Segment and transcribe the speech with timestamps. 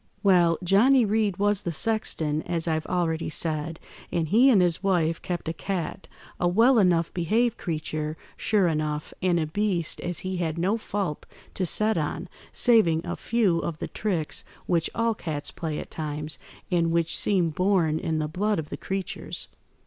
[0.23, 3.79] "Well, Johnny Reed was the sexton, as I've already said,
[4.11, 6.07] and he and his wife kept a cat,
[6.39, 11.27] a well enough behaved creature, sure enough, and a beast as he had no fault
[11.53, 16.39] to set on, saving a few of the tricks which all cats play at times,
[16.71, 19.49] and which seem born in the blood of the creatures.